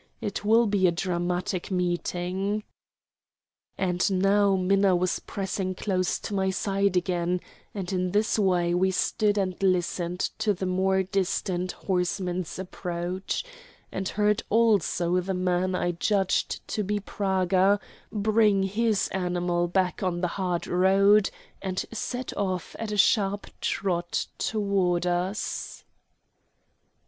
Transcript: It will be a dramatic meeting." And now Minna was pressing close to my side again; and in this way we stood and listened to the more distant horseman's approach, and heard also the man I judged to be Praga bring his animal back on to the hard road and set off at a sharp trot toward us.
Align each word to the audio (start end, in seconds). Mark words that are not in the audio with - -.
It 0.19 0.43
will 0.43 0.65
be 0.65 0.87
a 0.87 0.91
dramatic 0.91 1.69
meeting." 1.69 2.63
And 3.77 4.09
now 4.11 4.55
Minna 4.55 4.95
was 4.95 5.19
pressing 5.19 5.75
close 5.75 6.17
to 6.21 6.33
my 6.33 6.49
side 6.49 6.97
again; 6.97 7.39
and 7.75 7.93
in 7.93 8.09
this 8.09 8.39
way 8.39 8.73
we 8.73 8.89
stood 8.89 9.37
and 9.37 9.61
listened 9.61 10.21
to 10.39 10.55
the 10.55 10.65
more 10.65 11.03
distant 11.03 11.73
horseman's 11.73 12.57
approach, 12.57 13.45
and 13.91 14.09
heard 14.09 14.41
also 14.49 15.21
the 15.21 15.35
man 15.35 15.75
I 15.75 15.91
judged 15.91 16.67
to 16.69 16.81
be 16.83 16.99
Praga 16.99 17.79
bring 18.11 18.63
his 18.63 19.07
animal 19.09 19.67
back 19.67 20.01
on 20.01 20.15
to 20.15 20.21
the 20.21 20.27
hard 20.29 20.65
road 20.65 21.29
and 21.61 21.77
set 21.91 22.35
off 22.35 22.75
at 22.79 22.91
a 22.91 22.97
sharp 22.97 23.45
trot 23.61 24.25
toward 24.39 25.05
us. 25.05 25.83